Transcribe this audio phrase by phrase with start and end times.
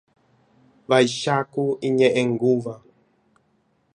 [0.89, 2.75] Vaicháku iñe'ẽngúva.